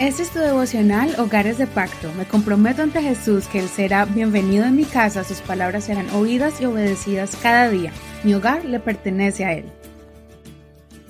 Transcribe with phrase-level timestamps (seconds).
[0.00, 2.12] Este es tu devocional Hogares de Pacto.
[2.14, 6.60] Me comprometo ante Jesús que Él será bienvenido en mi casa, sus palabras serán oídas
[6.60, 7.92] y obedecidas cada día.
[8.24, 9.66] Mi hogar le pertenece a Él.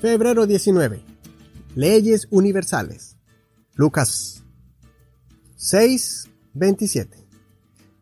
[0.03, 1.03] Febrero 19.
[1.74, 3.17] Leyes universales.
[3.74, 4.44] Lucas
[5.56, 7.16] 6, 27.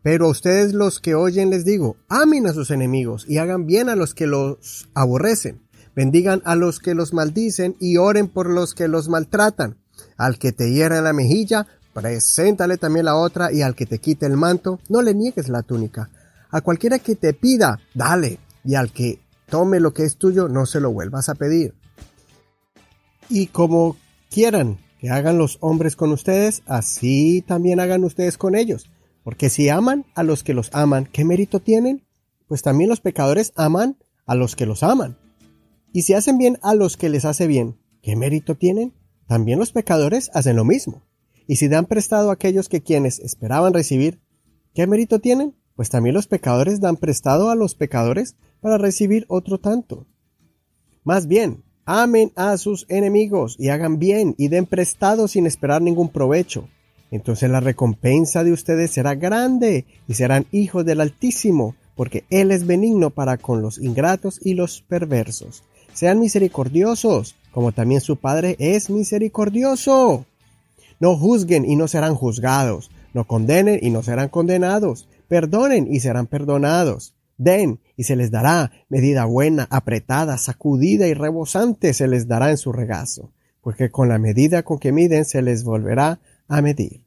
[0.01, 3.87] Pero a ustedes los que oyen les digo, amen a sus enemigos y hagan bien
[3.87, 5.61] a los que los aborrecen.
[5.95, 9.77] Bendigan a los que los maldicen y oren por los que los maltratan.
[10.17, 14.25] Al que te hiera la mejilla, preséntale también la otra, y al que te quite
[14.25, 16.09] el manto, no le niegues la túnica.
[16.49, 20.65] A cualquiera que te pida, dale, y al que tome lo que es tuyo, no
[20.65, 21.73] se lo vuelvas a pedir.
[23.29, 23.97] Y como
[24.29, 28.89] quieran que hagan los hombres con ustedes, así también hagan ustedes con ellos.
[29.23, 32.05] Porque si aman a los que los aman, ¿qué mérito tienen?
[32.47, 35.17] Pues también los pecadores aman a los que los aman.
[35.91, 38.93] Y si hacen bien a los que les hace bien, ¿qué mérito tienen?
[39.27, 41.03] También los pecadores hacen lo mismo.
[41.47, 44.19] Y si dan prestado a aquellos que quienes esperaban recibir,
[44.73, 45.55] ¿qué mérito tienen?
[45.75, 50.05] Pues también los pecadores dan prestado a los pecadores para recibir otro tanto.
[51.03, 56.09] Más bien, amen a sus enemigos y hagan bien y den prestado sin esperar ningún
[56.09, 56.69] provecho.
[57.11, 62.65] Entonces la recompensa de ustedes será grande y serán hijos del Altísimo, porque Él es
[62.65, 65.63] benigno para con los ingratos y los perversos.
[65.93, 70.25] Sean misericordiosos, como también su Padre es misericordioso.
[70.99, 76.27] No juzguen y no serán juzgados, no condenen y no serán condenados, perdonen y serán
[76.27, 77.13] perdonados.
[77.37, 82.57] Den y se les dará medida buena, apretada, sacudida y rebosante se les dará en
[82.57, 83.31] su regazo,
[83.61, 87.01] porque con la medida con que miden se les volverá a medir.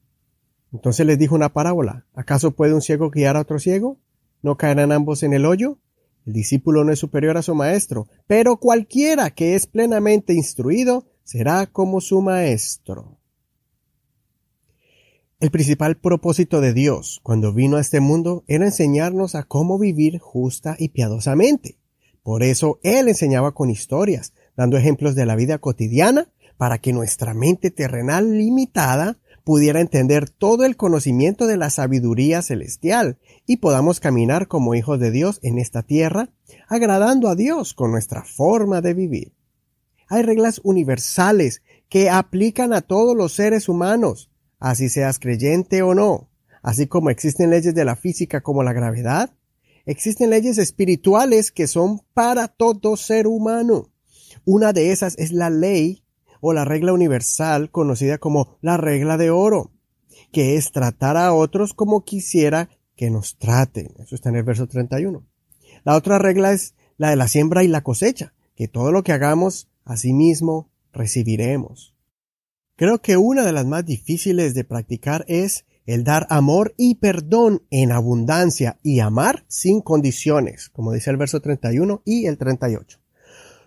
[0.73, 2.05] Entonces les dijo una parábola.
[2.15, 3.97] ¿Acaso puede un ciego guiar a otro ciego?
[4.43, 5.79] ¿No caerán ambos en el hoyo?
[6.27, 11.67] El discípulo no es superior a su maestro, pero cualquiera que es plenamente instruido será
[11.67, 13.19] como su maestro.
[15.39, 20.19] El principal propósito de Dios cuando vino a este mundo era enseñarnos a cómo vivir
[20.19, 21.79] justa y piadosamente.
[22.23, 27.35] Por eso Él enseñaba con historias, dando ejemplos de la vida cotidiana, para que nuestra
[27.35, 34.49] mente terrenal limitada pudiera entender todo el conocimiento de la sabiduría celestial y podamos caminar
[34.49, 36.31] como hijos de Dios en esta tierra,
[36.67, 39.35] agradando a Dios con nuestra forma de vivir.
[40.09, 46.29] Hay reglas universales que aplican a todos los seres humanos, así seas creyente o no,
[46.61, 49.33] así como existen leyes de la física como la gravedad,
[49.85, 53.93] existen leyes espirituales que son para todo ser humano.
[54.45, 56.03] Una de esas es la ley
[56.49, 59.73] o la regla universal conocida como la regla de oro,
[60.31, 63.95] que es tratar a otros como quisiera que nos traten.
[63.99, 65.25] Eso está en el verso 31.
[65.85, 69.13] La otra regla es la de la siembra y la cosecha, que todo lo que
[69.13, 69.69] hagamos,
[70.05, 71.97] mismo recibiremos.
[72.77, 77.63] Creo que una de las más difíciles de practicar es el dar amor y perdón
[77.71, 83.01] en abundancia y amar sin condiciones, como dice el verso 31 y el 38.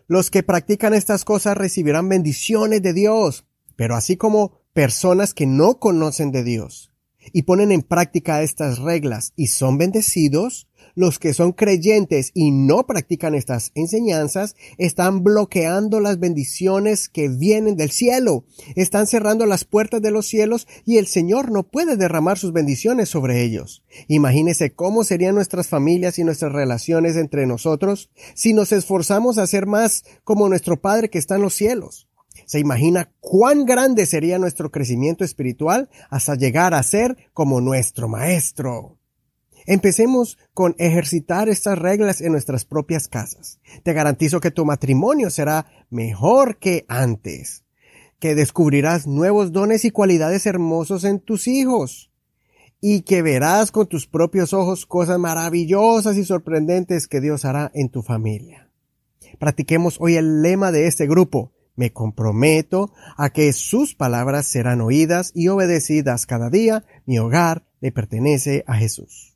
[0.09, 5.77] Los que practican estas cosas recibirán bendiciones de Dios, pero así como personas que no
[5.77, 6.91] conocen de Dios
[7.31, 10.67] y ponen en práctica estas reglas y son bendecidos,
[10.99, 17.77] los que son creyentes y no practican estas enseñanzas están bloqueando las bendiciones que vienen
[17.77, 18.43] del cielo,
[18.75, 23.07] están cerrando las puertas de los cielos y el Señor no puede derramar sus bendiciones
[23.07, 23.81] sobre ellos.
[24.09, 29.67] Imagínese cómo serían nuestras familias y nuestras relaciones entre nosotros si nos esforzamos a ser
[29.67, 32.09] más como nuestro Padre que está en los cielos.
[32.45, 38.98] ¿Se imagina cuán grande sería nuestro crecimiento espiritual hasta llegar a ser como nuestro Maestro?
[39.69, 43.59] Empecemos con ejercitar estas reglas en nuestras propias casas.
[43.83, 47.65] Te garantizo que tu matrimonio será mejor que antes,
[48.17, 52.09] que descubrirás nuevos dones y cualidades hermosos en tus hijos
[52.81, 57.89] y que verás con tus propios ojos cosas maravillosas y sorprendentes que Dios hará en
[57.89, 58.71] tu familia.
[59.37, 61.51] Practiquemos hoy el lema de este grupo.
[61.75, 66.85] Me comprometo a que sus palabras serán oídas y obedecidas cada día.
[67.05, 69.35] Mi hogar le pertenece a Jesús.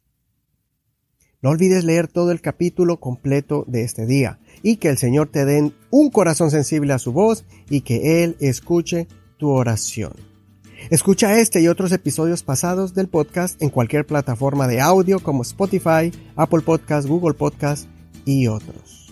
[1.43, 5.43] No olvides leer todo el capítulo completo de este día y que el Señor te
[5.43, 10.13] dé un corazón sensible a su voz y que Él escuche tu oración.
[10.89, 16.13] Escucha este y otros episodios pasados del podcast en cualquier plataforma de audio como Spotify,
[16.37, 17.89] Apple Podcast, Google Podcast
[18.23, 19.02] y otros.